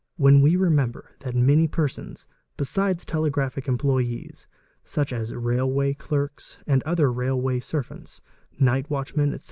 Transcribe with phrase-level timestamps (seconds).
[0.17, 2.25] When we remember the many persons,
[2.57, 4.47] besides telegraphic x mn ployés,
[4.83, 8.19] such as railway clerks and other railway servants,
[8.59, 9.39] night watch men, etc.